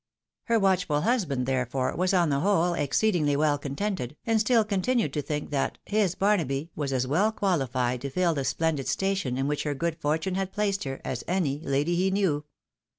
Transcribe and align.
Her 0.45 0.57
watchful 0.57 1.01
husband, 1.01 1.45
therefore, 1.45 1.95
was, 1.95 2.11
on 2.11 2.29
the 2.31 2.39
whole, 2.39 2.73
exceedingly 2.73 3.35
well 3.35 3.59
contented, 3.59 4.17
and 4.25 4.39
stiU 4.39 4.67
continued 4.67 5.13
to 5.13 5.21
think 5.21 5.51
that 5.51 5.77
"his 5.85 6.15
Barnaby" 6.15 6.71
was 6.75 6.91
as 6.91 7.05
well 7.05 7.31
qualified 7.31 8.01
to 8.01 8.09
fill 8.09 8.33
the 8.33 8.43
splendid 8.43 8.87
station 8.87 9.37
in 9.37 9.45
which 9.47 9.61
her 9.61 9.75
good 9.75 10.01
fortune 10.01 10.33
had 10.33 10.53
placed 10.53 10.85
her, 10.85 11.01
as 11.05 11.23
any 11.27 11.59
lady 11.59 11.95
he 11.95 12.09
knew. 12.09 12.43